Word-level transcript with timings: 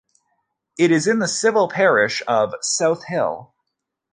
It 0.79 0.89
is 0.89 1.05
in 1.05 1.19
the 1.19 1.27
civil 1.27 1.69
parish 1.69 2.23
of 2.27 2.55
Southill. 2.63 3.51